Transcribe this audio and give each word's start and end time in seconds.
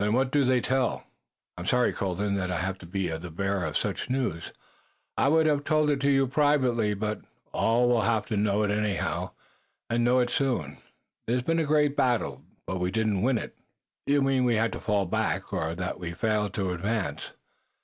"Then 0.00 0.14
what 0.14 0.32
do 0.32 0.44
they 0.44 0.60
tell?" 0.60 1.04
"I'm 1.56 1.66
sorry, 1.66 1.92
Colden, 1.92 2.34
that 2.34 2.50
I 2.50 2.58
have 2.58 2.78
to 2.78 2.84
be 2.86 3.06
the 3.06 3.30
bearer 3.30 3.64
of 3.64 3.76
such 3.78 4.10
news. 4.10 4.52
I 5.16 5.28
would 5.28 5.46
have 5.46 5.62
told 5.62 5.88
it 5.90 6.00
to 6.00 6.10
you 6.10 6.26
privately, 6.26 6.94
but 6.94 7.20
all 7.52 7.88
will 7.88 8.00
have 8.02 8.26
to 8.26 8.36
know 8.36 8.64
it 8.64 8.72
anyhow, 8.72 9.30
and 9.88 10.02
know 10.02 10.18
it 10.18 10.30
soon. 10.30 10.78
There 11.28 11.36
has 11.36 11.44
been 11.44 11.60
a 11.60 11.64
great 11.64 11.94
battle, 11.94 12.42
but 12.66 12.80
we 12.80 12.90
did 12.90 13.06
not 13.06 13.22
win 13.22 13.38
it." 13.38 13.56
"You 14.04 14.20
mean 14.20 14.42
we 14.42 14.56
had 14.56 14.72
to 14.72 14.80
fall 14.80 15.06
back, 15.06 15.52
or 15.52 15.76
that 15.76 16.00
we 16.00 16.10
failed 16.10 16.54
to 16.54 16.72
advance? 16.72 17.30